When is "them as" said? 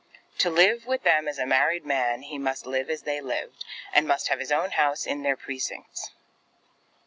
1.03-1.37